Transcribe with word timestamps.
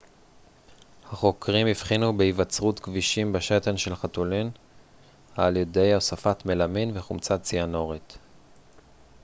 החוקרים 1.11 1.67
הבחינו 1.67 2.17
בהיווצרות 2.17 2.81
גבישים 2.81 3.33
בשתן 3.33 3.77
של 3.77 3.95
חתולים 3.95 4.51
על 5.35 5.57
ידי 5.57 5.93
הוספת 5.93 6.45
מלמין 6.45 6.91
וחומצה 6.93 7.37
ציאנורית 7.37 8.17